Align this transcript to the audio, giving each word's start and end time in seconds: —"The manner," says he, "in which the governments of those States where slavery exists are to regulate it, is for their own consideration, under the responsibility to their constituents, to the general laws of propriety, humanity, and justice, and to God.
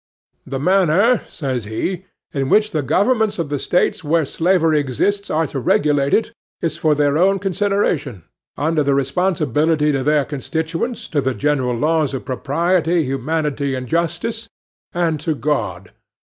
—"The 0.47 0.57
manner," 0.59 1.21
says 1.27 1.65
he, 1.65 2.05
"in 2.33 2.49
which 2.49 2.71
the 2.71 2.81
governments 2.81 3.37
of 3.37 3.49
those 3.49 3.61
States 3.65 4.03
where 4.03 4.25
slavery 4.25 4.79
exists 4.79 5.29
are 5.29 5.45
to 5.45 5.59
regulate 5.59 6.11
it, 6.15 6.31
is 6.59 6.75
for 6.75 6.95
their 6.95 7.19
own 7.19 7.37
consideration, 7.37 8.23
under 8.57 8.81
the 8.81 8.95
responsibility 8.95 9.91
to 9.91 10.01
their 10.01 10.25
constituents, 10.25 11.07
to 11.09 11.21
the 11.21 11.35
general 11.35 11.75
laws 11.75 12.15
of 12.15 12.25
propriety, 12.25 13.03
humanity, 13.03 13.75
and 13.75 13.85
justice, 13.87 14.49
and 14.91 15.19
to 15.19 15.35
God. 15.35 15.91